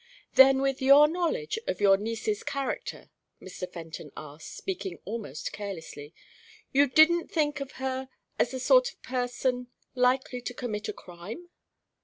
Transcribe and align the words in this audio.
"Then 0.33 0.63
with 0.63 0.81
your 0.81 1.07
knowledge 1.07 1.59
of 1.67 1.79
your 1.79 1.95
niece's 1.95 2.41
character," 2.41 3.11
Mr. 3.39 3.71
Fenton 3.71 4.11
asked, 4.17 4.55
speaking 4.57 4.97
almost 5.05 5.51
carelessly, 5.51 6.11
"you 6.71 6.87
didn't 6.87 7.27
think 7.27 7.59
of 7.59 7.73
her 7.73 8.09
as 8.39 8.49
the 8.49 8.59
sort 8.59 8.89
of 8.89 9.03
person 9.03 9.67
likely 9.93 10.41
to 10.41 10.55
commit 10.55 10.87
a 10.89 10.93
crime?" 10.93 11.51